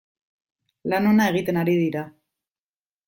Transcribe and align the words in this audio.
Lan 0.93 1.07
ona 1.11 1.27
egiten 1.33 1.59
ari 1.65 1.77
dira. 1.83 2.05